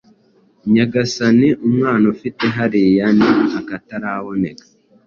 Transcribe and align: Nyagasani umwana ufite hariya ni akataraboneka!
Nyagasani 0.73 1.47
umwana 1.67 2.05
ufite 2.13 2.43
hariya 2.57 3.05
ni 3.17 3.29
akataraboneka! 3.59 4.65